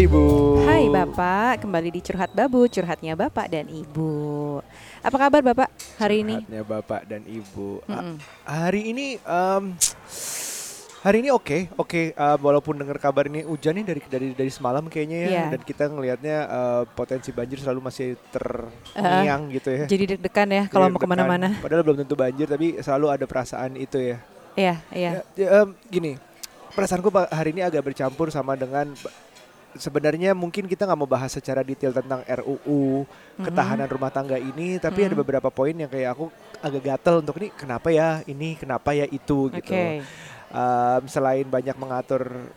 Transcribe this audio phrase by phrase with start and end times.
[0.00, 0.24] Ibu.
[0.64, 4.56] Hai Bapak, kembali di Curhat Babu, curhatnya Bapak dan Ibu.
[5.04, 5.68] Apa kabar Bapak
[6.00, 6.40] hari ini?
[6.40, 7.84] Curhatnya Bapak dan Ibu.
[7.84, 8.16] Mm-mm.
[8.48, 9.76] hari ini em,
[11.04, 14.88] hari ini oke, oke eh, walaupun dengar kabar ini hujan nih dari dari dari semalam
[14.88, 15.44] kayaknya ya Iya.
[15.52, 19.84] dan kita ngelihatnya eh, potensi banjir selalu masih terngiang gitu ya.
[19.84, 21.12] Jadi deg-degan ya kalau mau deg-degan.
[21.12, 21.48] ke mana-mana.
[21.60, 24.16] Padahal belum tentu banjir tapi selalu ada perasaan itu ya.
[24.56, 25.10] Iya, iya.
[25.12, 26.16] Ya, ya, em, gini,
[26.72, 28.96] perasaanku hari ini agak bercampur sama dengan
[29.74, 33.06] sebenarnya mungkin kita nggak mau bahas secara detail tentang RUU
[33.38, 35.22] ketahanan rumah tangga ini, tapi ada Mhm.
[35.22, 36.26] beberapa poin yang kayak aku
[36.58, 39.58] agak gatel untuk ini kenapa ya ini kenapa ya itu Oke.
[39.58, 39.74] gitu.
[40.50, 42.50] Em, selain banyak mengatur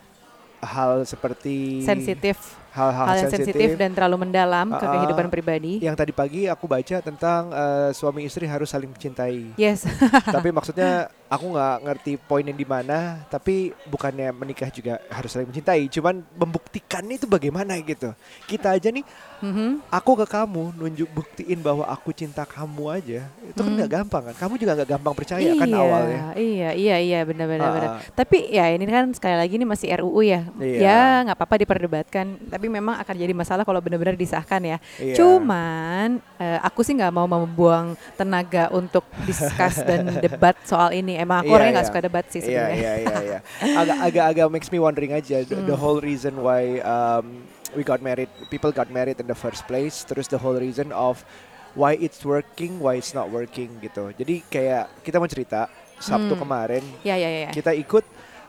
[0.59, 4.94] hal seperti Sensitif, hal-hal hal yang sensitif dan terlalu mendalam ke Ah, ah.
[4.98, 5.73] kehidupan pribadi.
[5.77, 9.54] yang tadi pagi aku baca tentang eh, suami istri harus saling mencintai.
[9.55, 9.85] Yes.
[10.35, 15.90] tapi maksudnya aku nggak ngerti poinnya di mana tapi bukannya menikah juga harus saling mencintai
[15.90, 18.13] cuman membuktikannya itu bagaimana gitu
[18.46, 19.02] kita aja nih
[19.40, 19.84] Mhm.
[19.90, 23.76] aku ke kamu nunjuk buktiin bahwa aku cinta kamu aja itu kan Hmm.
[23.76, 27.70] nggak gampang kan kamu juga nggak gampang percaya kan iya, awalnya Iya, iya, iya, benar-benar.
[27.70, 27.90] Benar.
[27.90, 27.99] ah.
[28.13, 30.41] Tapi ya ini kan sekali lagi ini masih RUU ya.
[30.55, 30.80] Iya.
[30.80, 32.26] Ya nggak apa-apa diperdebatkan.
[32.48, 34.77] Tapi memang akan jadi masalah kalau benar-benar disahkan ya.
[34.97, 35.15] Iya.
[35.15, 41.15] Cuman eh, aku sih nggak mau membuang tenaga untuk discuss dan debat soal ini.
[41.15, 41.91] Emang aku Iya, orangnya nggak iya.
[41.91, 42.75] suka debat sih Iya sebenarnya.
[42.75, 43.39] iya iya iya.
[43.73, 45.79] Agak agak agak makes me wondering aja the, the Hmm.
[45.79, 47.41] whole reason why um,
[47.73, 51.25] we got married, people got married in the first place, terus the whole reason of
[51.73, 54.13] why it's working, why it's not working gitu.
[54.13, 55.65] Jadi kayak kita mau cerita
[55.97, 56.41] Sabtu Hmm.
[56.41, 57.49] kemarin Ya ya ya.
[57.49, 58.03] kita ikut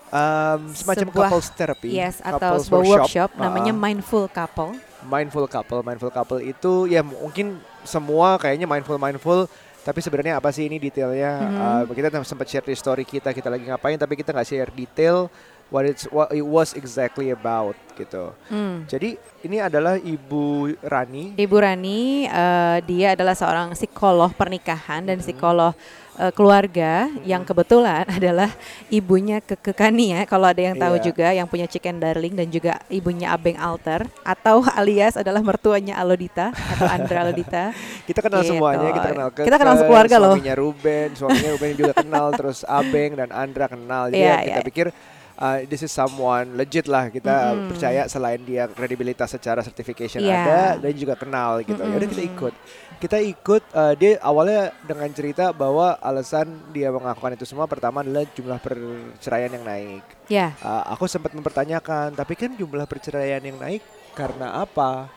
[0.08, 3.78] um, semacam Sebuah- couples therapy, Yes, atau couples sebuah workshop, Ah, namanya ah.
[3.78, 4.72] Mindful Couple.
[5.05, 5.84] mindful couple.
[5.84, 9.44] Mindful couple itu ya mungkin semua kayaknya mindful mindful
[9.84, 11.32] tapi sebenarnya apa sih ini detailnya?
[11.44, 11.56] Mhm.
[11.84, 15.28] Uh, kita sempat share di story kita kita lagi ngapain tapi kita nggak share detail
[15.69, 18.32] what it's what it was exactly about gitu.
[18.48, 18.88] Hmm.
[18.88, 21.36] Jadi ini adalah Ibu Rani.
[21.36, 25.25] Ibu Rani, eh, dia adalah seorang psikolog pernikahan dan Mhm.
[25.25, 25.76] psikolog
[26.16, 28.50] eh, keluarga yang kebetulan adalah
[28.88, 30.20] ibunya Keke Kani ya.
[30.25, 31.04] Kalau ada yang tahu Iya.
[31.04, 36.50] juga, yang punya Chicken Darling dan juga ibunya Abeng Alter atau alias adalah mertuanya Alodita
[36.50, 37.74] atau Andra Alodita.
[38.08, 38.53] Kita kenal Gitu.
[38.54, 40.34] semuanya, kita kenal Kita kenal sekeluarga loh.
[40.36, 44.08] Suaminya Ruben, suaminya Ruben juga kenal, terus Abeng dan Andra kenal.
[44.08, 44.66] Jadi Iya, ya kita iya.
[44.66, 44.86] pikir
[45.34, 47.08] uh, this is someone legit lah.
[47.08, 47.69] Kita Mm-mm.
[47.72, 50.36] percaya selain dia kredibilitas secara certification Iya.
[50.36, 51.80] ada dan juga kenal gitu.
[51.80, 52.54] Ya udah kita ikut.
[53.00, 58.25] Kita ikut uh, dia awalnya dengan cerita bahwa alasan dia melakukan itu semua pertama adalah
[58.32, 60.05] jumlah perceraian yang naik.
[60.31, 63.84] Ya, Uh, aku sempat mempertanyakan, tapi kan jumlah perceraian yang naik
[64.16, 65.10] karena apa?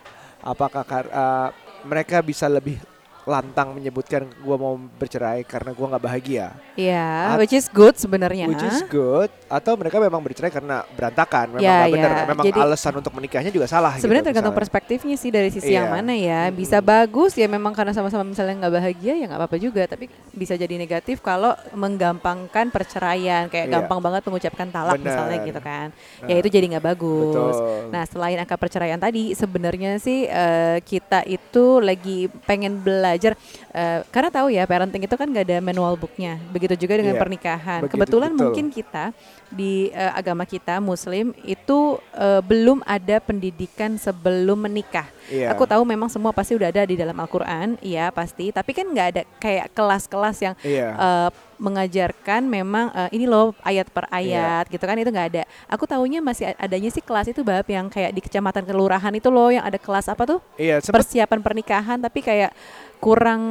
[0.43, 1.49] Apakah kar- uh,
[1.87, 2.81] mereka bisa lebih
[3.27, 8.47] lantang menyebutkan gua mau bercerai karena gua nggak bahagia, ya, At- which is good sebenarnya.
[8.47, 12.23] which is good, atau mereka memang bercerai karena berantakan, memang Ya, nggak benar, ya.
[12.25, 13.99] memang Jadi- alasan untuk menikahnya juga salah.
[13.99, 14.63] Sebenarnya gitu, tergantung misalnya.
[14.63, 15.93] perspektifnya sih dari sisi yang Iya.
[15.93, 16.41] mana ya.
[16.49, 19.83] Bisa bagus ya memang karena sama-sama misalnya nggak bahagia ya nggak apa-apa juga.
[19.83, 23.73] Tapi bisa jadi negatif kalau menggampangkan perceraian kayak Iya.
[23.75, 25.03] gampang banget mengucapkan talak Benar.
[25.03, 25.87] misalnya gitu kan.
[25.91, 27.25] Nah, ya itu jadi nggak bagus.
[27.27, 27.91] betul.
[27.91, 34.29] Nah selain angka perceraian tadi sebenarnya sih eh, kita itu lagi pengen belajar eh, karena
[34.29, 36.37] tahu ya parenting itu kan nggak ada manual booknya.
[36.49, 37.81] Begitu juga dengan Iya, pernikahan.
[37.81, 38.41] begitu, Kebetulan betul.
[38.45, 39.05] mungkin kita
[39.47, 41.79] di eh, agama kita Muslim itu
[42.13, 45.07] eh, belum ada pendidikan sebelum menikah.
[45.27, 45.51] Iya.
[45.51, 48.51] Aku tahu memang semua pasti udah ada di dalam Al-Quran, iya pasti.
[48.51, 50.87] Tapi kan nggak ada kayak kelas-kelas yang Iya.
[50.93, 54.61] eh, mengajarkan memang eh, ini loh ayat per Iya.
[54.61, 55.43] ayat gitu kan itu nggak ada.
[55.67, 59.51] Aku tahunya masih adanya sih kelas itu bab yang kayak di kecamatan kelurahan itu loh
[59.51, 62.51] yang ada kelas apa tuh Iya, sempat persiapan pernikahan tapi kayak
[62.97, 63.41] kurang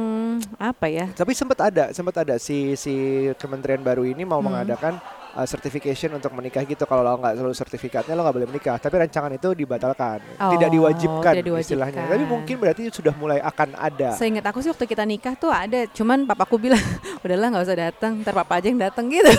[0.57, 1.05] apa ya?
[1.11, 2.93] Tapi sempat ada, sempat ada si si
[3.37, 4.51] kementerian baru ini mau Hmm.
[4.51, 4.99] mengadakan
[5.37, 6.81] uh, certification untuk menikah gitu.
[6.81, 8.75] Kalau lo nggak selalu sertifikatnya lo nggak boleh menikah.
[8.75, 11.61] Tapi rancangan itu dibatalkan, tidak Oh, diwajibkan, tidak diwajibkan.
[11.61, 12.01] istilahnya.
[12.09, 14.09] Tapi mungkin berarti sudah mulai akan ada.
[14.11, 16.81] Seingat aku sih waktu kita nikah tuh ada, cuman papaku bilang
[17.23, 19.29] udahlah nggak usah datang, ntar papa aja yang datang gitu.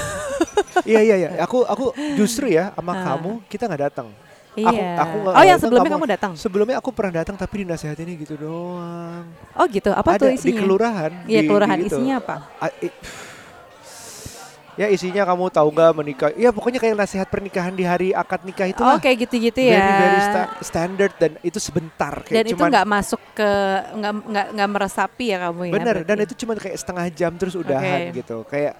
[0.86, 1.28] iya iya iya.
[1.40, 3.02] Aku aku justru ya sama Ah.
[3.12, 4.08] kamu kita nggak datang.
[4.54, 4.90] Aku- Iya.
[4.98, 6.32] aku nggak- oh yang sebelumnya kamu- kamu datang?
[6.34, 9.22] Sebelumnya aku pernah datang tapi dinasihatinnya gitu doang.
[9.54, 9.90] Oh gitu.
[9.90, 10.58] Apa ada tuh di isinya?
[10.58, 11.10] kelurahan.
[11.24, 11.94] Iya di- kelurahan di gitu.
[11.94, 12.34] isinya apa?
[12.58, 12.96] A- i-
[14.78, 16.30] Ya isinya kamu tahu nggak menikah?
[16.38, 19.74] Ya pokoknya kayak nasihat pernikahan di hari akad nikah itu Oh kayak gitu-gitu ya.
[19.74, 23.50] very very sta- standard dan itu sebentar kayak dan itu cuman nggak masuk ke
[23.98, 25.72] nggak nggak nggak meresapi ya kamu ya.
[25.74, 26.24] bener dan berarti?
[26.30, 28.22] itu cuma kayak setengah jam terus udahan Oke.
[28.22, 28.78] gitu kayak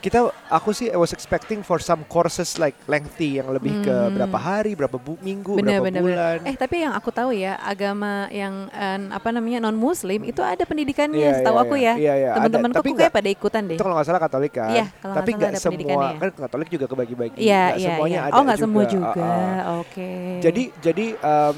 [0.00, 0.18] kita
[0.48, 4.16] aku sih I was expecting for some courses like lengthy yang lebih ke Hmm.
[4.16, 6.36] berapa hari, berapa bu- minggu, Bener, berapa bener, bulan.
[6.42, 10.60] Eh tapi yang aku tahu ya agama yang eh, apa namanya non Muslim itu ada
[10.62, 11.92] pendidikannya, Iya, setahu iya, aku iya.
[11.94, 12.30] ya.
[12.34, 13.76] Teman-temanku Tapi kok nggak- kayak pada ikutan deh.
[13.76, 14.68] Itu kalau nggak salah Katolik kan.
[14.68, 16.16] Kalau nggak Tapi nggak semua pendidikannya.
[16.16, 17.36] kan Katolik juga kebagi-bagi.
[17.36, 17.44] Nggak
[17.76, 18.26] iya, semuanya iya.
[18.26, 19.12] ada Oh, nggak semua juga.
[19.12, 19.20] juga.
[19.20, 19.80] Uh-uh.
[19.80, 20.10] Oke.
[20.40, 21.56] Jadi jadi em,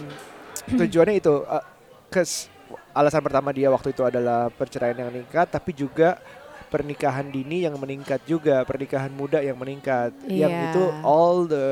[0.74, 1.64] tujuannya itu uh,
[2.08, 2.50] kes
[2.92, 6.18] alasan pertama dia waktu itu adalah perceraian yang meningkat, tapi juga
[6.72, 10.72] pernikahan dini yang meningkat juga, pernikahan muda yang meningkat, yang Iya.
[10.72, 11.66] itu all the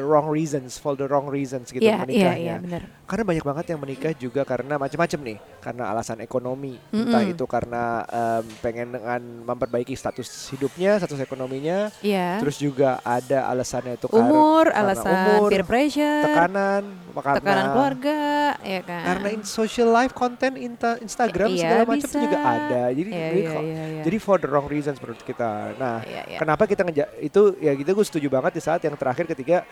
[0.00, 2.36] wrong reasons, for the wrong reasons gitu Iya, iya, menikahnya.
[2.36, 2.82] iya, benar.
[3.02, 7.32] Karena banyak banget yang menikah juga karena macam-macam nih, karena alasan ekonomi, entah Mm-mm.
[7.32, 12.36] itu karena em, pengen dengan memperbaiki status hidupnya, status ekonominya, Iya.
[12.38, 16.82] terus juga ada alasannya itu umur, karena alasan umur, peer pressure, tekanan,
[17.14, 18.20] karena tekanan keluarga,
[18.60, 19.02] ya kan.
[19.06, 20.54] karena in social life content
[20.98, 22.82] Instagram Iya, segala macam juga ada.
[22.90, 24.02] Jadi jadi, iya, kok- iya, iya.
[24.02, 25.78] jadi for the wrong reasons menurut kita.
[25.78, 26.38] Nah, Iya, iya.
[26.42, 29.62] kenapa kita ngeja itu ya gitu gue setuju banget di saat yang terakhir ketika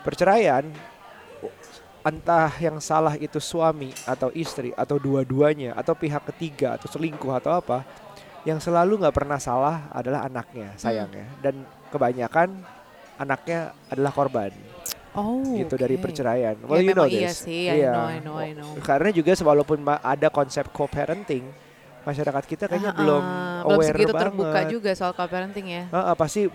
[0.00, 0.62] perceraian
[2.02, 7.62] entah yang salah itu suami atau istri atau dua-duanya atau pihak ketiga atau selingkuh atau
[7.62, 7.86] apa
[8.42, 11.62] yang selalu nggak pernah salah adalah anaknya sayangnya dan
[11.94, 12.58] kebanyakan
[13.18, 14.50] anaknya adalah korban
[15.12, 16.08] Oh, gitu dari oke.
[16.08, 16.56] perceraian.
[16.56, 17.44] Ya, Well, you know iya this.
[17.44, 17.92] sih, I Iya.
[17.92, 18.70] know, I know, I know.
[18.80, 21.52] Karena juga walaupun ada konsep co-parenting,
[22.02, 23.24] masyarakat kita kayaknya Ah, belum
[23.62, 24.22] belum aware segitu banget.
[24.24, 25.84] terbuka juga soal co-parenting ya.
[25.88, 26.50] Ah, ah, pasti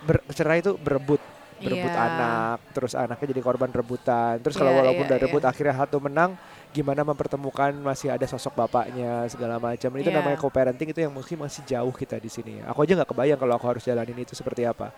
[0.00, 1.20] bercerai itu berebut,
[1.56, 2.00] berebut Iya.
[2.00, 4.40] anak, terus anaknya jadi korban rebutan.
[4.40, 5.24] Terus kalau Iya, walaupun iya, udah iya.
[5.24, 6.30] rebut akhirnya satu menang,
[6.70, 9.90] gimana mempertemukan masih ada sosok bapaknya segala macam.
[9.92, 10.16] Itu Iya.
[10.16, 12.64] namanya co-parenting itu yang mungkin masih jauh kita di sini.
[12.64, 14.88] Aku aja nggak kebayang kalau aku harus jalanin itu seperti apa.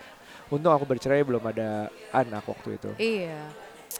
[0.48, 2.90] Untung aku bercerai belum ada anak waktu itu.
[2.96, 3.42] Iya.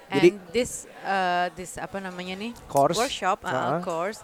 [0.09, 2.53] Jadi- And this uh, this apa namanya nih?
[2.65, 2.97] Course.
[2.97, 3.81] Workshop, uh, Ah.
[3.81, 4.21] course.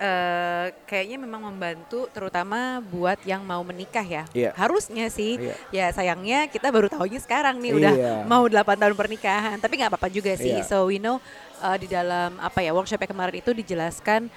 [0.00, 4.24] Eh, kayaknya memang membantu terutama buat yang mau menikah ya.
[4.34, 4.50] Iya.
[4.54, 5.38] Harusnya sih.
[5.38, 5.54] Iya.
[5.70, 8.12] Ya sayangnya kita baru tahunya sekarang nih udah Iya.
[8.26, 9.56] mau 8 tahun pernikahan.
[9.58, 10.60] Tapi nggak apa-apa juga sih.
[10.60, 10.66] Iya.
[10.66, 11.18] So we know
[11.62, 14.28] uh, di dalam apa ya workshop yang kemarin itu dijelaskan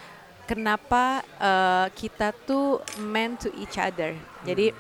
[0.48, 4.16] kenapa uh, kita tuh meant to each other.
[4.48, 4.72] Jadi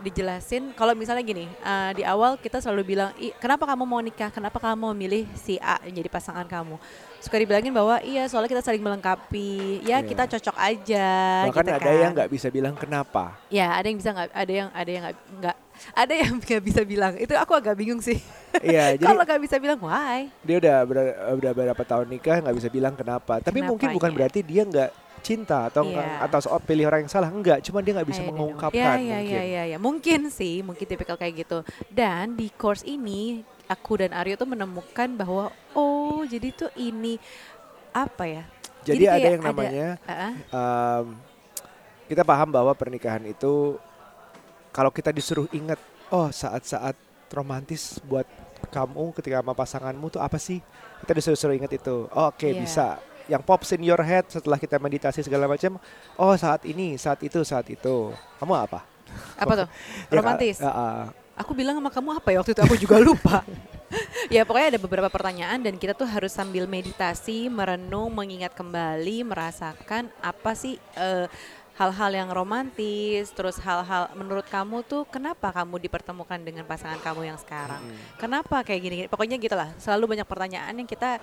[0.00, 4.28] dijelasin kalau misalnya gini uh, di awal kita selalu bilang "Ih, kenapa kamu mau nikah
[4.28, 6.74] kenapa kamu mau milih si A jadi pasangan kamu
[7.18, 9.50] suka dibilangin bahwa iya soalnya kita saling melengkapi
[9.82, 9.98] ya Iya.
[10.02, 11.08] kita cocok aja
[11.46, 11.94] Bahkan gitu ada kan.
[11.96, 13.38] yang nggak bisa bilang kenapa.
[13.48, 15.04] ya ada yang bisa nggak ada yang ada yang
[15.34, 15.56] nggak
[15.92, 18.18] ada yang nggak bisa bilang itu aku agak bingung sih
[18.56, 22.56] Iya, jadi kalau nggak bisa bilang why dia udah ber- udah berapa tahun nikah nggak
[22.56, 23.38] bisa bilang kenapa.
[23.38, 24.16] Tapi mungkin bukan Kenapanya.
[24.20, 24.90] berarti dia nggak
[25.24, 25.96] cinta atau Iya.
[25.96, 28.36] nggak- atau soal pilih orang yang salah enggak, cuma dia nggak bisa I know.
[28.36, 29.32] mengungkapkan ya, ya, mungkin.
[29.32, 29.78] Ya, ya, ya.
[29.80, 31.58] Mungkin sih, mungkin tipikal kayak gitu.
[31.88, 37.16] Dan di course ini, aku dan Aryo tuh menemukan bahwa, oh jadi tuh ini,
[37.90, 38.44] apa ya?
[38.84, 41.16] Jadi, ada kayak yang namanya Ah, um,
[42.04, 43.80] kita paham bahwa pernikahan itu
[44.68, 45.80] kalau kita disuruh ingat,
[46.12, 46.92] oh saat-saat
[47.32, 48.28] romantis buat
[48.68, 50.60] kamu ketika sama pasanganmu tuh apa sih?
[51.00, 52.04] Kita disuruh ingat itu.
[52.12, 52.60] Oh, Oke Iya.
[52.60, 52.88] bisa.
[53.24, 55.80] Yang pops in your head setelah kita meditasi segala macam.
[56.20, 58.12] Oh saat ini, saat itu, saat itu.
[58.40, 58.84] Kamu apa?
[59.38, 59.68] apa tuh?
[60.10, 60.58] Ya, Romantis.
[60.60, 61.00] ah, ah.
[61.34, 62.62] Aku bilang sama kamu apa ya waktu itu?
[62.62, 63.42] Aku juga lupa.
[64.34, 70.14] ya pokoknya ada beberapa pertanyaan dan kita tuh harus sambil meditasi, merenung, mengingat kembali, merasakan
[70.22, 71.26] apa sih eh,
[71.74, 77.38] hal-hal yang romantis, terus hal-hal menurut kamu tuh kenapa kamu dipertemukan dengan pasangan kamu yang
[77.38, 77.82] sekarang?
[77.82, 77.98] Mm.
[78.14, 78.96] Kenapa kayak gini?
[79.10, 79.74] Pokoknya gitulah.
[79.82, 81.18] Selalu banyak pertanyaan yang kita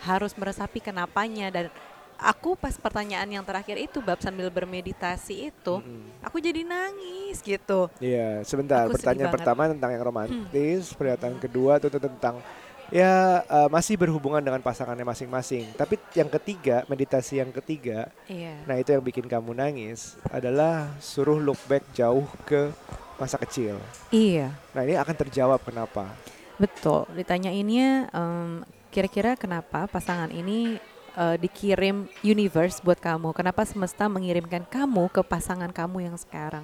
[0.00, 1.66] harus meresapi kenapanya dan
[2.14, 6.22] aku pas pertanyaan yang terakhir itu bab sambil bermeditasi itu, Mm-mm.
[6.22, 7.90] aku jadi nangis gitu.
[7.98, 8.86] Iya, sebentar.
[8.86, 9.36] Aku Pertanyaan banget.
[9.42, 12.38] pertama tentang yang romantis, pernyataan kedua itu tentang
[12.92, 15.74] ya eh, masih berhubungan dengan pasangannya masing-masing.
[15.74, 18.62] Tapi yang ketiga, meditasi yang ketiga, Iya.
[18.64, 22.70] nah itu yang bikin kamu nangis adalah suruh look back jauh ke
[23.14, 23.78] masa kecil.
[24.08, 24.54] Iya.
[24.70, 26.14] Nah ini akan terjawab kenapa.
[26.54, 28.62] Betul, ditanyainnya em,
[28.94, 30.78] kira-kira kenapa pasangan ini
[31.18, 33.34] eh, dikirim universe buat kamu?
[33.34, 36.62] Kenapa semesta mengirimkan kamu ke pasangan kamu yang sekarang?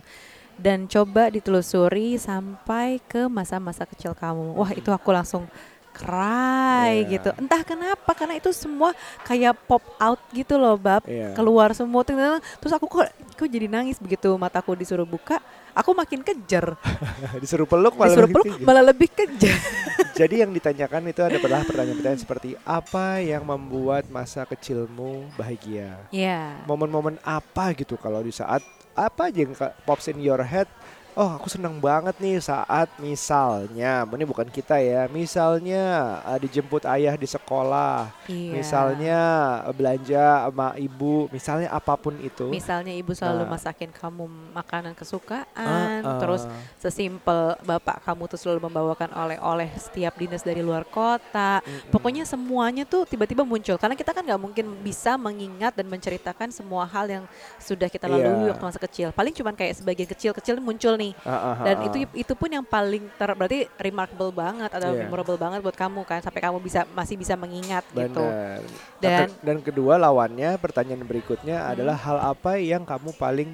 [0.54, 4.54] Dan coba ditelusuri sampai ke masa-masa kecil kamu.
[4.54, 5.50] Wah, itu aku langsung
[5.90, 7.18] cry Iya.
[7.18, 7.30] gitu.
[7.34, 8.94] Entah kenapa karena itu semua
[9.26, 11.02] kayak pop out gitu loh, Bab.
[11.04, 11.34] Iya.
[11.34, 15.42] Keluar semua terus aku kok kok jadi nangis begitu mataku disuruh buka,
[15.74, 16.76] aku makin kejar.
[17.42, 19.58] Disuruh peluk malah Disuruh lebih peluk malah lebih kejar.
[20.20, 25.96] Jadi yang ditanyakan itu adalah pertanyaan-pertanyaan seperti apa yang membuat masa kecilmu bahagia?
[26.12, 26.60] Iya.
[26.68, 28.60] momen-momen apa gitu kalau di saat
[28.92, 29.56] apa aja yang
[29.88, 30.68] pops in your head
[31.14, 35.82] oh aku senang banget nih saat misalnya, ini bukan kita ya, misalnya
[36.22, 38.50] uh, dijemput ayah di sekolah, Iya.
[38.54, 39.18] misalnya
[39.66, 42.48] uh, belanja sama ibu, misalnya apa pun itu.
[42.48, 43.52] Misalnya ibu selalu Nah.
[43.54, 46.42] masakin kamu makanan kesukaan, Uh, uh, terus
[46.78, 51.60] sesimpel bapak kamu tuh selalu membawakan oleh-oleh setiap dinas dari luar kota.
[51.60, 51.92] mm-mm.
[51.92, 56.88] Pokoknya semuanya tuh tiba-tiba muncul karena kita kan nggak mungkin bisa mengingat dan menceritakan semua
[56.88, 57.24] hal yang
[57.60, 58.56] sudah kita lalui Iya.
[58.56, 59.08] waktu masa kecil.
[59.12, 61.09] Paling cuman kayak sebagian kecil-kecil muncul nih.
[61.22, 61.86] Uh, uh, uh, Dan uh.
[61.86, 65.04] itu itu pun yang paling ter berarti remarkable banget atau Iya.
[65.04, 68.22] memorable banget buat kamu kan sampai kamu bisa masih bisa mengingat gitu.
[68.22, 68.60] Benar.
[68.98, 71.70] Dan Dan- dan kedua lawannya pertanyaan berikutnya Hmm.
[71.72, 73.50] adalah hal apa yang kamu paling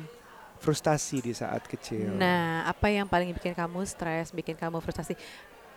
[0.57, 2.17] frustasi di saat kecil.
[2.17, 5.13] Nah, apa yang paling bikin kamu stres, bikin kamu frustasi?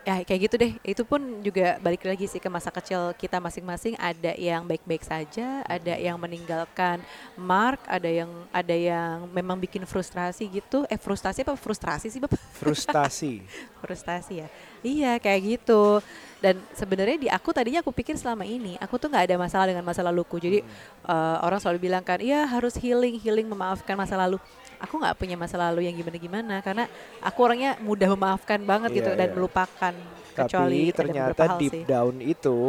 [0.08, 0.74] Ya kayak gitu deh.
[0.82, 4.00] Itu pun juga balik lagi sih ke masa kecil kita masing-masing.
[4.00, 7.03] Ada yang baik-baik saja, ada yang meninggalkan
[7.36, 10.88] mark, ada yang ada yang memang bikin frustrasi gitu.
[10.88, 12.39] Eh frustasi apa frustrasi sih bapak?
[12.56, 13.44] Frustasi.
[13.84, 14.48] frustasi ya.
[14.79, 16.00] Iya kayak gitu.
[16.39, 19.84] Dan sebenarnya di aku tadinya aku pikir selama ini aku tuh nggak ada masalah dengan
[19.84, 20.39] masa laluku.
[20.39, 20.63] Jadi
[21.06, 24.39] eh, orang selalu bilang kan, iya harus healing, healing memaafkan masa lalu.
[24.79, 26.88] Aku nggak punya masa lalu yang gimana-gimana karena
[27.19, 29.36] aku orangnya mudah memaafkan banget gitu Iya, dan iya.
[29.36, 29.93] melupakan.
[30.29, 31.83] Kecuali Tapi ada ternyata deep sih.
[31.83, 32.59] down itu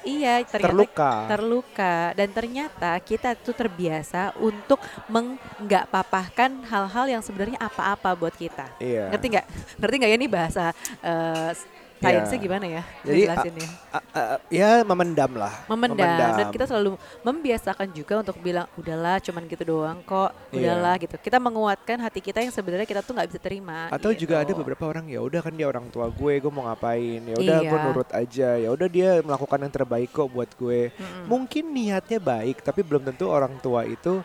[0.00, 1.12] Iya ternyata terluka.
[1.28, 8.72] terluka dan ternyata kita tuh terbiasa untuk menggak papahkan hal-hal yang sebenarnya apa-apa buat kita.
[8.80, 9.12] Iya.
[9.12, 9.46] Ngerti nggak?
[9.76, 10.64] Ngerti nggak ya ini bahasa
[11.04, 11.52] eh,
[11.98, 12.42] sainsnya Iya.
[12.42, 12.82] gimana ya?
[13.02, 13.68] Jadi, Ngejelasinnya.
[13.90, 15.52] A- a- ya memendam lah.
[15.66, 16.06] memendam.
[16.08, 20.74] dan kita selalu membiasakan juga untuk bilang udahlah cuman gitu doang kok Iya.
[20.74, 24.38] udahlah gitu kita menguatkan hati kita yang sebenarnya kita tuh nggak bisa terima atau juga
[24.38, 24.58] ada gitu.
[24.58, 27.20] beberapa orang ya udah kan dia orang tua gue, gue mau ngapain?
[27.20, 27.84] Ya udah gue Iya.
[27.84, 28.50] nurut aja.
[28.56, 30.90] Ya udah dia melakukan yang terbaik kok buat gue.
[30.90, 31.24] Mm-mm.
[31.26, 34.22] Mungkin niatnya baik, tapi belum tentu orang tua itu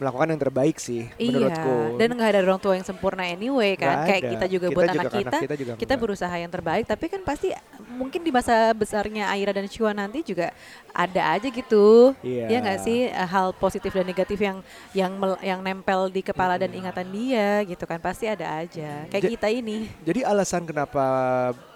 [0.00, 1.76] melakukan yang terbaik sih iya menurutku.
[1.94, 4.30] dan nggak ada orang tua yang sempurna anyway kan Nggak kayak ada.
[4.32, 6.00] kita juga buat anak juga kita kita juga kita enggak.
[6.00, 7.48] berusaha yang terbaik tapi kan pasti
[7.92, 10.56] mungkin di masa besarnya Aira dan Chua nanti juga
[10.90, 12.48] ada aja gitu Iya.
[12.48, 16.56] ya nggak sih eh, hal positif dan negatif yang yang mel- yang nempel di kepala
[16.56, 21.04] dan ingatan dia gitu kan pasti ada aja kayak Ja- kita ini Jadi alasan kenapa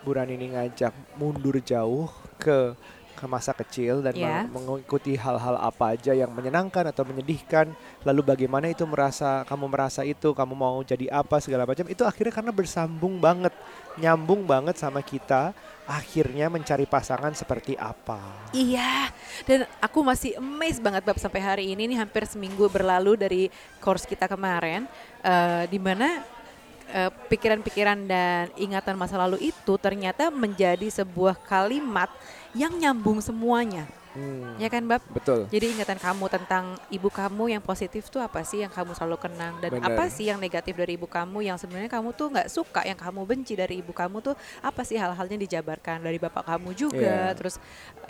[0.00, 2.72] Buran ini ngajak mundur jauh ke
[3.14, 4.50] ke masa kecil dan Iya.
[4.50, 7.70] meng- mengikuti hal-hal apa aja yang menyenangkan atau menyedihkan,
[8.02, 12.34] lalu bagaimana itu merasa kamu merasa itu, kamu mau jadi apa segala macam itu akhirnya
[12.34, 13.54] karena bersambung banget,
[13.96, 15.54] nyambung banget sama kita
[15.84, 18.18] akhirnya mencari pasangan seperti apa.
[18.50, 19.12] Iya,
[19.44, 23.42] dan aku masih amazed banget Bab sampai hari ini nih hampir seminggu berlalu dari
[23.78, 24.88] course kita kemarin,
[25.22, 26.24] eh, di mana
[26.84, 32.12] eh, pikiran-pikiran dan ingatan masa lalu itu ternyata menjadi sebuah kalimat
[32.54, 35.02] yang nyambung semuanya, Hmm, ya kan Bab?
[35.10, 35.50] Betul.
[35.50, 39.58] Jadi ingatan kamu tentang ibu kamu yang positif tuh apa sih yang kamu selalu kenang
[39.58, 39.90] dan Bener.
[39.90, 43.26] apa sih yang negatif dari ibu kamu yang sebenarnya kamu tuh nggak suka yang kamu
[43.26, 47.34] benci dari ibu kamu tuh apa sih hal-halnya dijabarkan dari bapak kamu juga Iya.
[47.34, 47.58] terus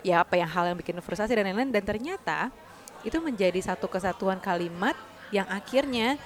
[0.05, 2.53] ya apa yang hal yang bikin frustasi dan lain-lain dan ternyata
[3.01, 4.93] itu menjadi satu kesatuan kalimat
[5.33, 6.21] yang akhirnya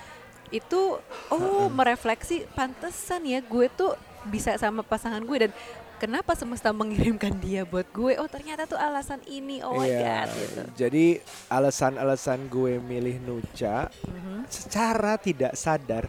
[0.52, 1.00] itu
[1.32, 3.96] oh merefleksi pantesan ya gue tuh
[4.28, 5.52] bisa sama pasangan gue dan
[6.00, 10.30] kenapa semesta mengirimkan dia buat gue oh ternyata tuh alasan ini oh my Iya, god
[10.34, 11.06] gitu Jadi
[11.48, 14.48] alasan-alasan gue milih Nuca Mhm.
[14.48, 16.08] secara tidak sadar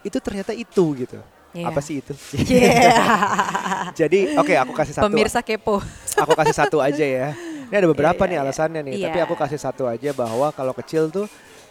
[0.00, 1.18] itu ternyata itu gitu.
[1.50, 1.72] Iya.
[1.72, 2.12] Apa sih itu?
[2.38, 3.90] Yeah.
[4.00, 5.04] Jadi oke aku kasih satu.
[5.08, 5.80] Pemirsa kepo.
[6.14, 7.32] Aku kasih satu aja ya.
[7.68, 8.44] Ini ada beberapa Iya, nih iya.
[8.44, 8.94] alasannya nih.
[9.02, 9.24] Tapi Iya.
[9.24, 11.26] aku kasih satu aja bahwa kalau kecil tuh,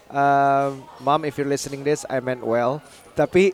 [0.10, 0.70] um,
[1.00, 2.82] mom if you're listening this, I meant well.
[3.14, 3.54] Tapi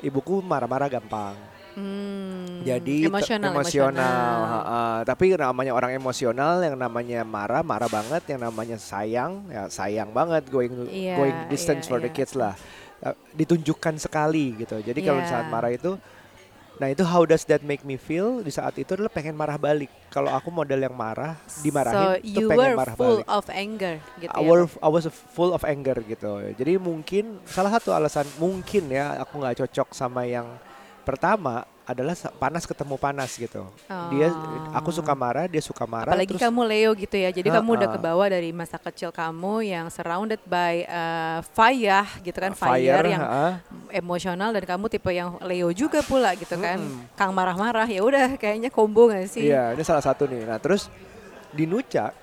[0.00, 1.36] ibuku marah-marah gampang.
[1.72, 4.36] Hmm, Jadi emosional, emosional.
[4.42, 4.80] ha-ha.
[5.02, 8.22] Tapi namanya orang emosional, yang namanya marah, marah banget.
[8.26, 10.46] Yang namanya sayang, ya sayang banget.
[10.46, 12.16] Going Iya, going distance iya, for the iya.
[12.16, 12.54] kids lah.
[13.00, 14.76] Uh, Ditunjukkan sekali gitu.
[14.76, 15.30] Jadi kalau Iya.
[15.30, 15.96] saat marah itu,
[16.76, 18.40] nah itu how does that make me feel?
[18.40, 19.88] Di saat itu adalah pengen marah balik.
[20.08, 23.30] Kalau aku model yang marah, dimarahin, so you pengen were marah full balik.
[23.30, 24.48] of anger gitu I ya.
[24.48, 26.44] were- I was full of anger gitu.
[26.52, 30.44] Jadi mungkin salah satu alasan mungkin ya aku nggak cocok sama yang
[31.10, 33.66] pertama adalah panas ketemu panas gitu.
[34.14, 34.30] Dia
[34.70, 36.14] aku suka marah, dia suka marah.
[36.14, 37.34] Apalagi terus kamu Leo gitu ya.
[37.34, 42.54] Jadi kamu udah kebawa dari masa kecil kamu yang surrounded by uh, fire gitu kan,
[42.54, 43.58] fire, fire, yang ha-ha.
[43.90, 46.78] emosional dan kamu tipe yang Leo juga pula gitu kan.
[47.18, 49.50] Kang marah-marah ya udah kayaknya combo gak sih?
[49.50, 50.46] Iya, ini salah satu nih.
[50.46, 50.86] Nah, terus
[51.50, 52.14] di Nuca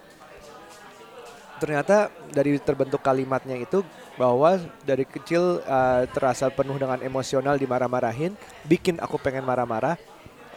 [1.60, 3.84] ternyata dari terbentuk kalimatnya itu
[4.17, 8.33] bahwa dari kecil uh, terasa penuh dengan emosional dimarah-marahin,
[8.65, 9.95] bikin aku pengen marah-marah.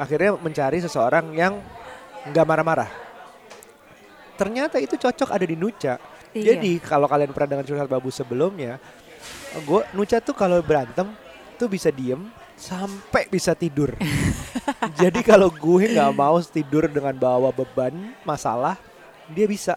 [0.00, 1.60] Akhirnya mencari seseorang yang
[2.32, 2.90] nggak marah-marah.
[4.40, 6.00] Ternyata itu cocok ada di Nuca.
[6.32, 6.56] Iya.
[6.56, 8.80] Jadi kalau kalian pernah dengan curhat babu sebelumnya,
[9.68, 11.12] gue Nuca tuh kalau berantem
[11.52, 13.92] itu bisa diem sampai bisa tidur.
[15.00, 17.92] Jadi kalau gue nggak mau tidur dengan bawa beban
[18.24, 18.80] masalah,
[19.28, 19.76] dia bisa.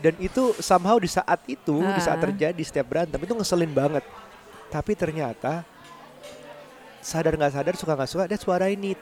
[0.00, 4.04] Dan itu somehow di saat itu, di saat terjadi setiap berantem itu ngeselin banget.
[4.72, 5.60] Tapi ternyata
[7.00, 9.00] sadar nggak sadar suka nggak suka that's what I need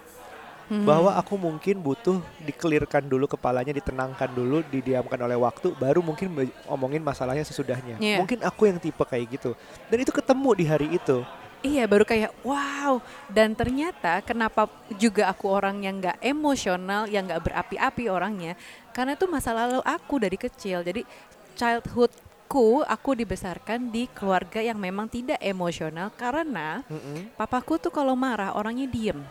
[0.69, 0.85] Mhm.
[0.85, 6.28] bahwa aku mungkin butuh dikelirkan dulu kepalanya ditenangkan dulu didiamkan oleh waktu baru mungkin
[6.69, 8.21] ngomongin masalahnya sesudahnya Iya.
[8.21, 9.57] mungkin aku yang tipe kayak gitu
[9.88, 11.25] dan itu ketemu di hari itu
[11.59, 17.43] Iya baru kayak wow dan ternyata kenapa juga aku orang yang nggak emosional yang nggak
[17.43, 18.55] berapi-api orangnya
[18.99, 20.83] karena itu masa lalu aku dari kecil.
[20.83, 21.07] Jadi
[21.55, 26.11] childhoodku aku dibesarkan di keluarga yang memang tidak emosional.
[26.19, 27.38] Karena Mm-mm.
[27.38, 29.23] papaku tuh kalau marah orangnya diem.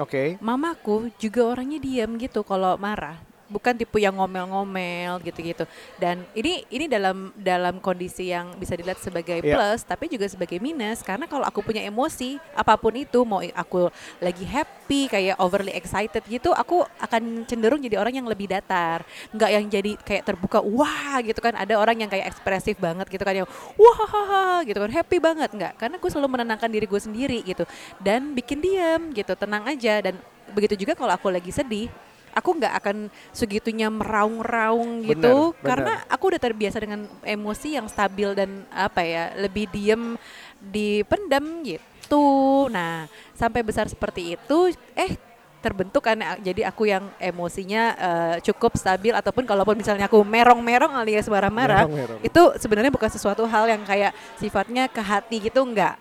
[0.00, 0.40] Oke.
[0.40, 3.20] Mamaku juga orangnya diem gitu kalau marah
[3.52, 5.68] bukan tipe yang ngomel-ngomel gitu-gitu.
[6.00, 9.54] Dan ini ini dalam dalam kondisi yang bisa dilihat sebagai Iya.
[9.54, 11.04] plus tapi juga sebagai minus.
[11.04, 16.24] Karena kalau aku punya emosi apa pun itu mau aku lagi happy kayak overly excited
[16.24, 19.04] gitu aku akan cenderung jadi orang yang lebih datar.
[19.34, 21.52] Nggak yang jadi kayak terbuka wah gitu kan.
[21.52, 24.90] Ada orang yang kayak ekspresif banget gitu kan yang wah gitu kan.
[24.90, 25.50] Happy banget.
[25.52, 25.76] Nggak.
[25.76, 27.68] Karena gue selalu menenangkan diri gue sendiri gitu.
[28.00, 29.34] Dan bikin diam gitu.
[29.36, 30.00] Tenang aja.
[30.00, 30.16] Dan
[30.54, 31.90] begitu juga kalau aku lagi sedih
[32.32, 32.96] aku nggak akan
[33.30, 35.64] segitunya meraung-raung gitu benar.
[35.64, 40.16] karena aku udah terbiasa dengan emosi yang stabil dan apa ya lebih diem
[40.58, 44.58] dipendam gitu nah sampai besar seperti itu
[44.94, 45.14] eh
[45.62, 51.30] terbentuk kan jadi aku yang emosinya eh, cukup stabil ataupun kalaupun misalnya aku merong-merong alias
[51.30, 51.86] marah-marah
[52.18, 55.94] itu sebenarnya bukan sesuatu hal yang kayak sifatnya ke hati gitu enggak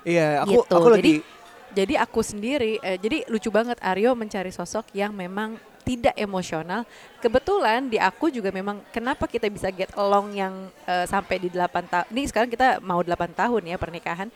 [0.00, 0.72] iya aku Gitu.
[0.72, 1.35] aku lagi Jadi-
[1.76, 6.82] jadi aku sendiri, eh, jadi lucu banget Aryo mencari sosok yang memang tidak emosional.
[7.20, 11.68] Kebetulan di aku juga memang kenapa kita bisa get along yang eh, sampai di 8
[11.86, 12.06] tahun.
[12.10, 14.32] Ini sekarang kita mau 8 tahun ya pernikahan.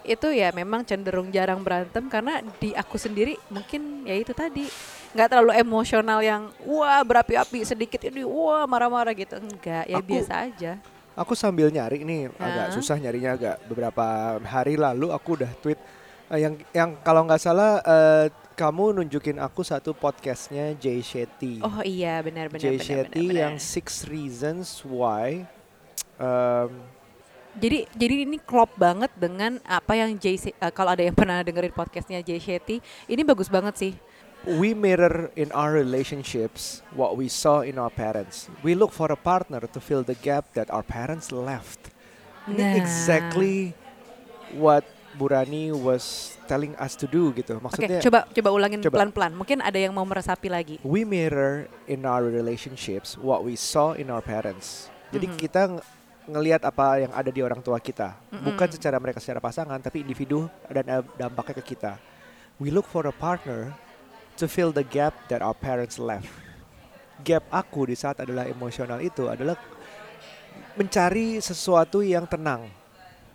[0.00, 4.68] Itu ya memang cenderung jarang berantem karena di aku sendiri mungkin ya itu tadi
[5.12, 9.36] nggak terlalu emosional yang wah berapi-api sedikit ini wah marah-marah gitu.
[9.36, 10.72] Enggak, ya Aku- biasa aja.
[11.14, 12.72] aku sambil nyari nih agak Ah.
[12.74, 14.04] susah nyarinya agak beberapa
[14.42, 15.78] hari lalu aku udah tweet
[16.28, 21.82] eh, yang yang kalau nggak salah eh, kamu nunjukin aku satu podcastnya Jay Shetty Oh
[21.82, 23.66] iya benar-benar Jay benar, Shetty benar, yang benar.
[23.66, 25.42] Six Reasons Why
[26.16, 26.70] em,
[27.54, 31.38] Jadi jadi ini klop banget dengan apa yang Jay Se- eh, kalau ada yang pernah
[31.38, 33.94] dengerin podcastnya Jay Shetty, ini bagus banget sih.
[34.44, 38.52] we mirror in our relationships what we saw in our parents.
[38.60, 41.88] We look for a partner to fill the gap that our parents left.
[42.44, 42.76] Ini Nah.
[42.76, 43.72] exactly
[44.52, 47.56] what Burani was telling us to do gitu.
[47.62, 49.32] Maksudnya coba coba ulangin pelan-pelan.
[49.32, 50.76] Mungkin ada yang mau meresapi lagi.
[50.82, 54.90] we mirror in our relationships what we saw in our parents.
[55.14, 55.36] Jadi Mhm.
[55.38, 55.82] kita ng-
[56.24, 58.48] ngelihat apa yang ada di orang tua kita, Mm-mm.
[58.48, 62.00] bukan secara mereka secara pasangan, tapi individu dan eh, dampaknya ke kita.
[62.56, 63.76] We look for a partner
[64.40, 66.26] to fill the gap that our parents left.
[67.22, 69.54] Gap aku di saat adalah emosional itu adalah
[70.74, 72.66] mencari sesuatu yang tenang,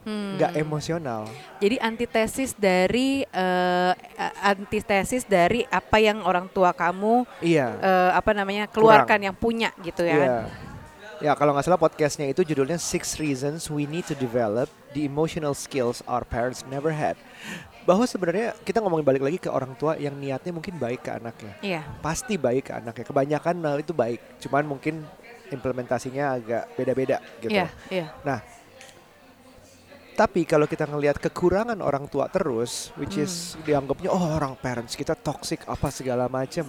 [0.09, 0.41] Hmm.
[0.41, 1.29] nggak emosional.
[1.61, 3.93] Jadi antitesis dari eh,
[4.41, 7.77] antitesis dari apa yang orang tua kamu Iya.
[7.77, 10.17] eh, apa namanya keluarkan yang punya gitu ya.
[10.17, 10.37] Iya.
[11.19, 15.51] Ya kalau nggak salah podcastnya itu judulnya Six Reasons We Need to Develop the Emotional
[15.51, 17.19] Skills Our Parents Never Had.
[17.83, 21.53] Bahwa sebenarnya kita ngomongin balik lagi ke orang tua yang niatnya mungkin baik ke anaknya.
[21.59, 21.81] Iya.
[21.99, 23.03] Pasti baik ke anaknya.
[23.03, 24.39] Kebanyakan hal itu baik.
[24.39, 25.03] Cuman mungkin
[25.51, 27.51] implementasinya agak beda-beda gitu.
[27.51, 28.07] Iya, iya.
[30.19, 33.23] Tapi kalau kita ngelihat kekurangan orang tua terus, which Hmm.
[33.23, 36.67] is dianggapnya oh orang parents kita toxic apa segala macam.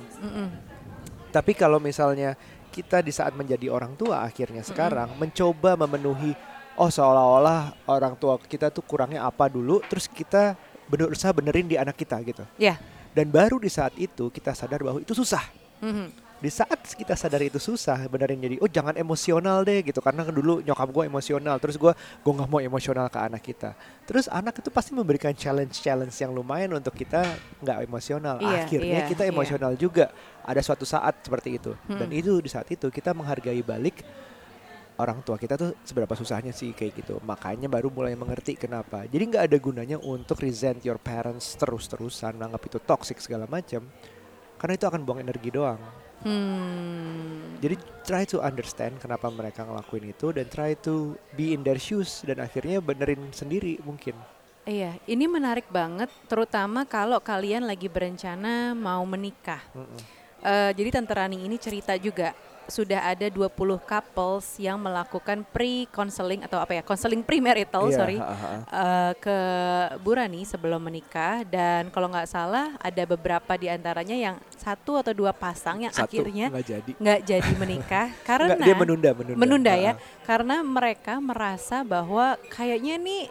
[1.35, 2.39] Tapi kalau misalnya
[2.71, 6.31] kita di saat menjadi orang tua akhirnya sekarang mencoba memenuhi
[6.79, 10.55] oh seolah-olah orang tua kita tuh kurangnya apa dulu terus kita
[10.87, 12.47] berusaha benerin di anak kita gitu.
[12.55, 12.79] Iya.
[13.11, 15.43] Dan baru di saat itu kita sadar bahwa itu susah.
[15.83, 16.30] Mhm.
[16.41, 20.65] Di saat kita sadar itu susah benerin jadi oh jangan emosional deh gitu karena dulu
[20.65, 23.77] nyokap gue emosional terus gue gue nggak mau emosional ke anak kita.
[24.09, 27.29] Terus anak itu pasti memberikan challenge-challenge yang lumayan untuk kita
[27.61, 28.41] nggak emosional.
[28.41, 29.31] Iya, Akhirnya iya, kita iya.
[29.37, 30.09] emosional juga.
[30.41, 31.77] Ada suatu saat seperti itu.
[31.85, 32.21] Dan Hmm.
[32.25, 34.01] itu di saat itu kita menghargai balik
[35.01, 37.21] orang tua kita tuh seberapa susahnya sih kayak gitu.
[37.25, 39.05] Makanya baru mulai mengerti kenapa.
[39.09, 43.85] Jadi nggak ada gunanya untuk resent your parents terus-terusan, menganggap itu toxic segala macam.
[44.61, 45.81] Karena itu akan buang energi doang.
[46.21, 47.57] Hmm.
[47.61, 52.25] Jadi try to understand kenapa mereka ngelakuin itu dan try to be in their shoes
[52.25, 54.17] dan akhirnya benerin sendiri mungkin.
[54.69, 59.65] Iya, ini menarik banget, terutama kalau kalian lagi berencana mau menikah.
[59.73, 60.01] Mm-mm.
[60.41, 62.33] Eh, jadi Tante Rani ini cerita juga
[62.71, 69.13] sudah ada 20 couples yang melakukan pre-counseling atau apa ya, counseling premarital, Iya, sorry, eh,
[69.17, 69.39] ke
[69.99, 75.11] Bu Rani sebelum menikah dan kalau nggak salah ada beberapa di antaranya yang satu atau
[75.11, 76.91] dua pasang yang Satu, akhirnya nggak jadi.
[76.95, 79.39] nggak jadi menikah karena Nggak, dia menunda, menunda.
[79.39, 83.23] menunda Ha, ya karena mereka merasa bahwa kayaknya nih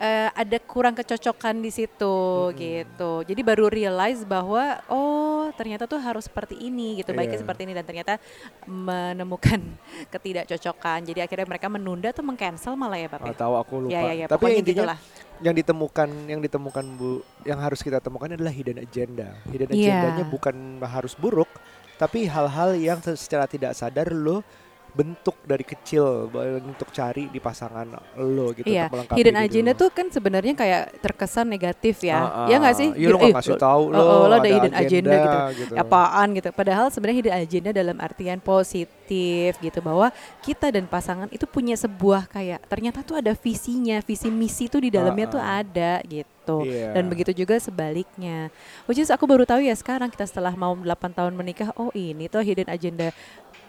[0.00, 2.16] eh, ada kurang kecocokan di situ
[2.56, 7.42] gitu jadi baru realize bahwa oh ternyata tuh harus seperti ini gitu baiknya Iya.
[7.44, 8.16] seperti ini dan ternyata
[8.64, 9.60] menemukan
[10.12, 13.92] ketidakcocokan jadi akhirnya mereka menunda atau mengcancel malah ya bapak Nggak tahu aku lupa.
[13.92, 14.98] ya ya ya Tapi pokoknya intinya gitulah
[15.40, 17.10] yang ditemukan yang ditemukan Bu
[17.44, 19.40] yang harus kita temukan adalah hidden agenda.
[19.48, 19.88] Hidden Iya.
[19.88, 20.52] agendanya bukan
[20.84, 21.48] harus buruk,
[21.96, 24.44] tapi hal-hal yang secara tidak sadar lo
[24.90, 26.26] bentuk dari kecil
[26.60, 29.80] untuk cari di pasangan lo gitu Iya, untuk melengkapi hidden agenda lo.
[29.80, 32.18] tuh kan sebenarnya kayak terkesan negatif ya.
[32.18, 32.88] Ah, ya nggak sih?
[32.92, 35.16] Iya lo Gitu, nggak "Ih, kasih tahu oh, lo, oh, lo ada ada hidden agenda,
[35.16, 35.38] gitu.
[35.62, 35.74] gitu.
[35.76, 36.48] Apaan gitu.
[36.50, 42.26] Padahal sebenarnya hidden agenda dalam artian positif gitu bahwa kita dan pasangan itu punya sebuah
[42.26, 45.58] kayak ternyata tuh ada visinya, visi misi tuh di dalamnya Ah, tuh ah.
[45.62, 46.66] ada gitu.
[46.66, 46.94] Iya.
[46.94, 48.50] Dan begitu juga sebaliknya.
[48.86, 52.26] Which is aku baru tahu ya sekarang kita setelah mau 8 tahun menikah, oh ini
[52.26, 53.14] tuh hidden agenda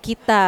[0.02, 0.46] kita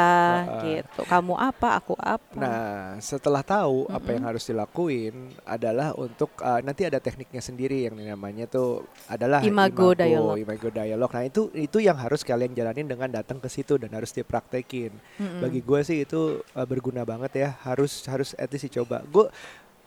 [0.49, 0.61] ah.
[0.65, 1.05] gitu.
[1.05, 2.33] Kamu apa, aku apa.
[2.33, 7.95] Nah, setelah tahu apa yang harus dilakuin adalah untuk uh, nanti ada tekniknya sendiri yang
[7.95, 10.41] namanya tuh adalah Imago dialog.
[10.41, 11.09] Imago dialog.
[11.13, 14.91] Nah, itu itu yang harus kalian jalanin dengan datang ke situ dan harus dipraktekin.
[15.21, 15.39] Mm-mm.
[15.45, 17.49] Bagi gue sih itu uh, berguna banget ya.
[17.61, 19.05] Harus harus at least dicoba.
[19.07, 19.29] Gue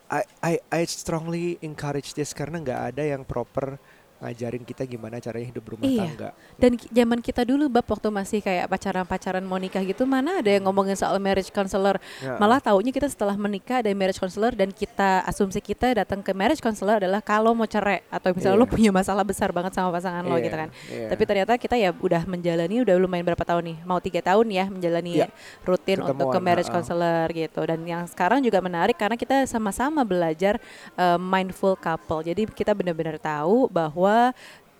[0.06, 3.74] I, I I strongly encourage this karena nggak ada yang proper
[4.16, 6.00] ngajarin kita gimana caranya hidup berumah Iya.
[6.08, 6.28] tangga.
[6.56, 10.64] Dan zaman kita dulu bab waktu masih kayak pacaran-pacaran mau nikah gitu mana ada yang
[10.64, 12.00] ngomongin soal marriage counselor.
[12.18, 12.40] Ya.
[12.40, 16.58] Malah taunya kita setelah menikah ada marriage counselor dan kita asumsi kita datang ke marriage
[16.58, 18.62] counselor adalah kalau mau cerai atau misalnya Iya.
[18.62, 20.68] lo punya masalah besar banget sama pasangan lo Iya, gitu kan.
[20.88, 21.08] iya.
[21.12, 23.76] Tapi ternyata kita ya udah menjalani udah lumayan berapa tahun nih?
[23.84, 25.28] Mau tiga tahun ya menjalani Iya.
[25.62, 27.60] rutin untuk ke Ketemuan, marriage counselor gitu.
[27.62, 30.56] Dan yang sekarang juga menarik karena kita sama-sama belajar
[30.94, 32.24] eh, mindful couple.
[32.24, 34.05] Jadi kita benar-benar tahu bahwa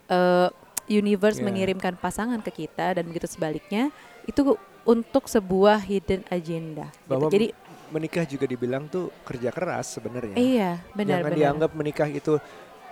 [0.06, 0.48] eh,
[0.86, 1.46] universe Iya.
[1.46, 3.90] mengirimkan pasangan ke kita dan begitu sebaliknya
[4.24, 4.54] itu
[4.86, 6.86] untuk sebuah hidden agenda.
[6.94, 7.10] gitu.
[7.10, 7.50] Bahwa Jadi
[7.86, 10.34] menikah juga dibilang tuh kerja keras sebenarnya.
[10.34, 11.38] iya benar Jangan benar.
[11.38, 12.34] dianggap menikah itu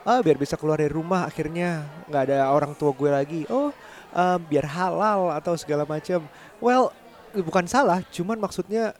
[0.04, 3.40] ah biar bisa keluar dari rumah akhirnya nggak ada orang tua gue lagi.
[3.48, 3.70] Oh
[4.10, 6.22] eh, biar halal atau segala macam.
[6.58, 6.90] Well
[7.34, 8.94] bukan salah, cuman maksudnya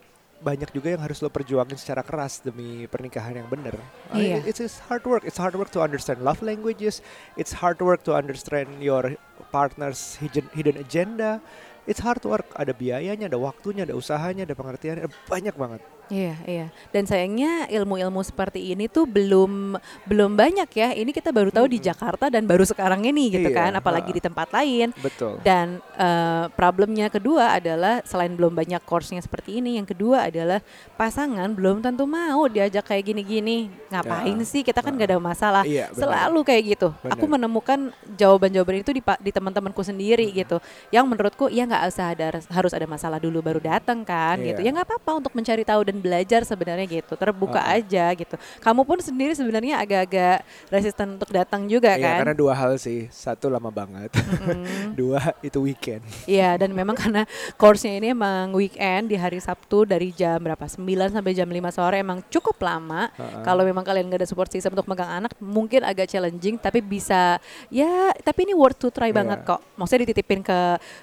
[0.45, 3.81] banyak juga yang harus lo perjuangin secara keras demi pernikahan yang benar.
[4.13, 4.45] Ah, Iya.
[4.45, 5.25] It's, it's hard work.
[5.25, 7.01] It's hard work to understand love languages.
[7.41, 9.17] It's hard work to understand your
[9.49, 11.41] partner's hidden, hidden agenda.
[11.89, 12.53] It's hard work.
[12.61, 15.81] Ada biayanya, ada waktunya, ada usahanya, ada pengertiannya, ada banyak banget.
[16.13, 16.67] Iya, iya.
[16.93, 20.93] Dan sayangnya ilmu-ilmu seperti ini tuh belum belum banyak ya.
[20.93, 21.89] Ini kita baru tahu di Mm-mm.
[21.89, 24.17] Jakarta dan baru sekarang ini gitu Iya, kan, apalagi ha.
[24.17, 24.93] di tempat lain.
[25.01, 25.41] Betul.
[25.41, 30.61] Dan eh, problemnya kedua adalah selain belum banyak course-nya seperti ini, yang kedua adalah
[30.95, 33.73] pasangan belum tentu mau diajak kayak gini-gini.
[33.89, 34.45] Ngapain Ya.
[34.45, 34.61] sih?
[34.61, 35.01] Kita kan Ha.
[35.01, 35.65] gak ada masalah.
[35.65, 35.89] Iya.
[35.97, 36.89] Selalu kayak gitu.
[37.01, 37.17] Benar.
[37.17, 37.81] Aku menemukan
[38.15, 40.61] jawaban-jawaban itu di di teman-temanku sendiri gitu.
[40.93, 44.61] Yang menurutku ya nggak usah ada harus ada masalah dulu baru datang kan gitu.
[44.61, 44.69] Iya.
[44.69, 47.15] Ya nggak apa-apa untuk mencari tahu dan belajar sebenarnya gitu.
[47.15, 47.77] Terbuka Uh-uh.
[47.77, 48.35] aja gitu.
[48.59, 52.17] Kamu pun sendiri sebenarnya agak-agak resisten untuk datang juga Iya, kan.
[52.23, 53.07] karena dua hal sih.
[53.09, 54.11] Satu lama banget.
[54.15, 54.95] Mm-mm.
[55.01, 56.03] dua itu weekend.
[56.25, 60.81] Iya dan memang karena course-nya ini emang weekend di hari Sabtu dari jam berapa 9
[61.11, 63.11] sampai jam 5 sore emang cukup lama.
[63.11, 63.43] Ha-ha.
[63.43, 67.37] Kalau memang kalian gak ada support system untuk megang anak mungkin agak challenging tapi bisa
[67.69, 69.17] ya tapi ini worth to try Iya.
[69.17, 69.61] banget kok.
[69.75, 70.59] Maksudnya dititipin ke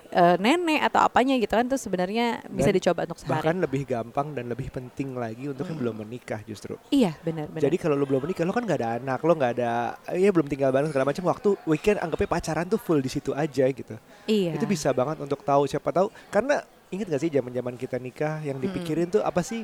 [0.10, 3.32] eh, nenek atau apanya gitu kan tuh sebenarnya bisa Dan dicoba untuk sehari.
[3.34, 4.81] bahkan lebih gampang dan lebih penting
[5.14, 6.80] lagi untuk yang belum menikah justru.
[6.90, 7.62] Iya benar benar.
[7.68, 9.72] Jadi kalau lo belum menikah, lo kan nggak ada anak, lo nggak ada,
[10.16, 11.24] ya belum tinggal bareng segala macam.
[11.28, 13.96] Waktu weekend anggapnya pacaran tuh full di situ aja gitu.
[14.26, 14.56] iya.
[14.56, 16.08] Itu bisa banget untuk tahu siapa tahu.
[16.30, 19.64] Karena inget gak sih zaman zaman kita nikah yang dipikirin tuh apa sih?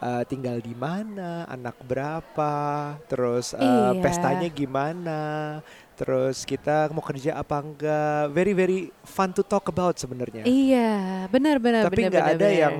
[0.00, 2.52] Eh, tinggal di mana, anak berapa,
[3.04, 4.00] terus eh, Iya.
[4.00, 5.20] pestanya gimana,
[5.92, 10.48] terus kita mau kerja apa enggak, very very fun to talk about sebenarnya.
[10.48, 12.48] Iya benar benar Tapi benar, nggak ada benar.
[12.56, 12.74] yang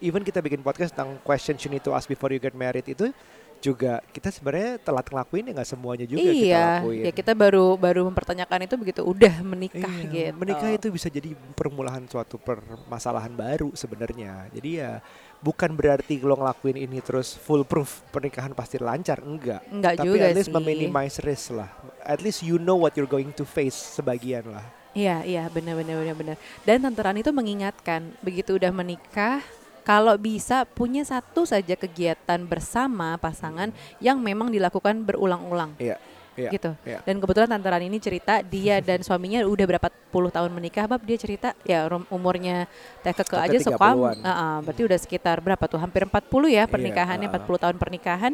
[0.00, 3.12] even kita bikin podcast tentang questions you need to ask before you get married itu
[3.60, 7.02] juga kita sebenarnya telat ngelakuin ya nggak semuanya juga kita iya, lakuin.
[7.08, 10.38] ya kita baru baru mempertanyakan itu begitu udah menikah Iya, gitu.
[10.38, 14.52] Menikah itu bisa jadi permulaan suatu permasalahan baru sebenarnya.
[14.52, 15.00] Jadi ya
[15.40, 19.64] bukan berarti lo ngelakuin ini terus full proof pernikahan pasti lancar, enggak.
[19.72, 20.56] Enggak Tapi juga at least sih.
[20.56, 21.70] meminimize risk lah.
[22.04, 24.64] At least you know what you're going to face sebagian lah.
[24.96, 26.36] Iya, iya, benar benar benar benar.
[26.64, 29.44] Dan Tante Rani itu mengingatkan, begitu udah menikah,
[29.86, 33.70] kalau bisa punya satu saja kegiatan bersama pasangan
[34.02, 35.78] yang memang dilakukan berulang-ulang.
[35.78, 35.94] Iya.
[36.36, 36.70] Iya, gitu.
[36.84, 37.00] iya.
[37.00, 41.00] Dan kebetulan Tante Rani ini cerita dia dan suaminya udah berapa puluh tahun menikah, bab
[41.00, 42.68] dia cerita ya umurnya
[43.00, 44.60] teh keke aja suka 30-an.
[44.60, 45.80] berarti udah sekitar berapa tuh?
[45.80, 47.40] Hampir 40 ya pernikahannya, ah.
[47.40, 48.32] 40 tahun pernikahan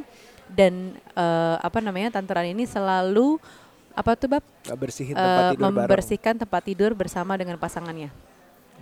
[0.51, 3.39] dan eh, apa namanya Tante Rani ini selalu
[3.95, 8.32] apa tuh bab bersihin Eh, tempat tidur bareng membersihkan tempat tidur bersama dengan pasangannya.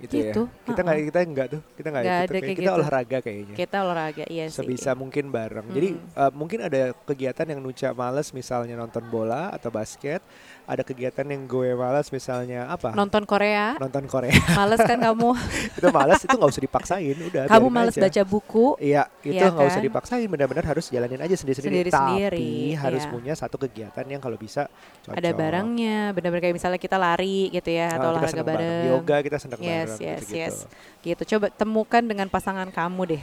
[0.01, 0.65] Gitu, gitu, ya.
[0.65, 0.87] Kita uh-uh.
[0.87, 2.11] nggak kita nggak tuh, kita nggak gitu.
[2.11, 2.79] Kayak kayak kita gitu.
[2.81, 3.55] olahraga kayaknya.
[3.57, 4.57] Kita olahraga, iya sih.
[4.57, 5.67] Sebisa mungkin bareng.
[5.71, 10.25] Jadi eh, mungkin ada kegiatan yang Nuca males misalnya nonton bola atau basket,
[10.71, 12.95] ada kegiatan yang gue males misalnya apa?
[12.95, 14.31] Nonton Korea, nonton Korea.
[14.63, 15.35] males kan kamu?
[15.83, 17.43] itu males itu nggak usah dipaksain, udah.
[17.51, 18.07] kamu males aja.
[18.07, 19.89] baca buku, Iya, itu Iya nggak usah kan?
[19.91, 21.91] dipaksain, benar-benar harus jalanin aja sendiri-sendiri.
[21.91, 23.11] Tapi harus iya.
[23.11, 24.71] punya satu kegiatan yang kalau bisa
[25.03, 25.19] cocok.
[25.19, 28.85] ada barangnya, benar-benar kayak misalnya kita lari gitu ya atau kita olahraga seneng bareng.
[28.95, 29.99] Yoga kita seneng Yes, bareng.
[29.99, 30.39] yes, gitu-gitu.
[30.39, 30.57] yes.
[31.03, 31.23] Gitu.
[31.35, 33.23] Coba temukan dengan pasangan kamu deh.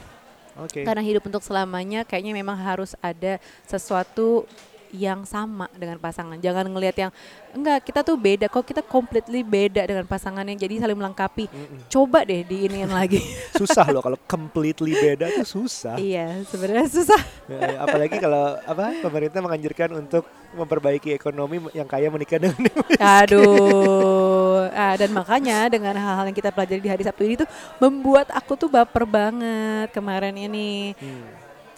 [0.59, 0.83] Oke.
[0.83, 4.43] Karena hidup untuk selamanya kayaknya memang harus ada sesuatu
[4.91, 6.37] yang sama dengan pasangan.
[6.39, 7.11] Jangan ngelihat yang
[7.55, 11.49] enggak kita tuh beda kok kita completely beda dengan pasangannya jadi saling melengkapi.
[11.49, 11.87] Mm-mm.
[11.91, 13.19] Coba deh diiniin lagi.
[13.59, 15.95] Susah loh kalau completely beda tuh susah.
[15.97, 17.21] iya, sebenarnya susah.
[17.47, 24.69] Ya, apalagi kalau apa pemerintah menganjurkan untuk memperbaiki ekonomi yang kaya menikah dengan yang Aduh.
[24.77, 27.49] Ah, dan makanya dengan hal-hal yang kita pelajari di hari Sabtu ini tuh
[27.81, 30.93] membuat aku tuh baper banget kemarin ini.
[30.97, 31.25] Hmm,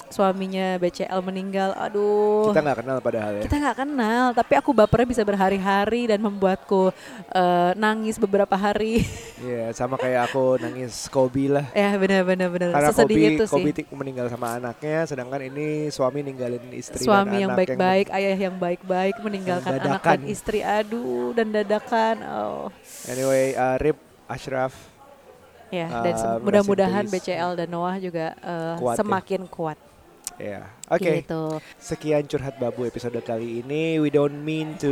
[0.09, 1.71] Suaminya BCL meninggal.
[1.73, 2.49] Aduh.
[2.49, 3.43] kita nggak kenal padahal ya.
[3.45, 6.89] Kita nggak kenal, tapi aku bapernya bisa berhari-hari dan membuatku
[7.29, 9.01] eh, nangis beberapa hari.
[9.39, 11.63] Iya, sama kayak aku nangis Kobe lah.
[11.71, 12.75] ya benar-benar benar.
[12.75, 13.53] Karena Sesedih Kobe, itu sih.
[13.55, 18.07] Kobe tik- meninggal sama anaknya, sedangkan ini suami ninggalin istri Suami dan yang anak baik-baik,
[18.11, 20.59] ayah yang baik-baik meninggalkan anak dan istri.
[20.59, 22.19] Aduh, dan dadakan.
[22.27, 22.67] Oh.
[23.07, 23.95] Anyway, uh, Rip
[24.27, 24.75] Ashraf
[25.69, 27.05] Ya, Uh, dan in mudah-mudahan.
[27.05, 29.05] BCL dan Noah juga eh, Kuat ya.
[29.05, 29.77] semakin kuat.
[30.39, 30.65] Ya.
[30.88, 31.43] Oke, Gitu.
[31.78, 33.99] sekian curhat babu episode kali ini.
[33.99, 34.91] We don't mean to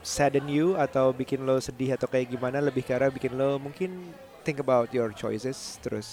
[0.00, 4.10] sadden you atau bikin lo sedih atau kayak gimana, lebih karena bikin lo mungkin
[4.42, 6.08] think about your choices terus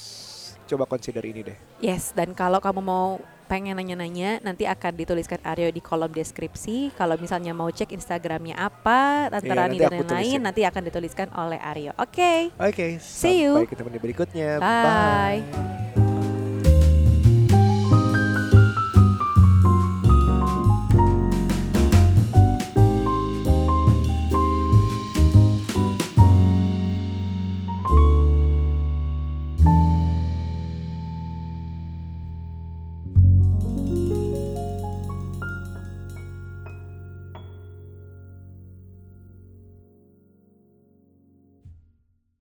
[0.70, 1.58] coba consider ini deh.
[1.82, 3.18] Yes, dan kalau kamu mau
[3.50, 6.94] pengen nanya-nanya, nanti akan dituliskan Aryo di kolom deskripsi.
[6.94, 10.42] Kalau misalnya mau cek Instagramnya apa, Tante Iya, nanti dan lain-lain, tulisin.
[10.46, 11.98] nanti akan dituliskan oleh Aryo.
[11.98, 12.54] Oke.
[12.62, 13.58] Oke, See you.
[13.58, 14.50] sampai ketemu di berikutnya.
[14.62, 15.42] Bye.
[15.42, 15.89] Bye.